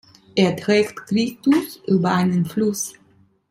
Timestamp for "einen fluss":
2.11-2.93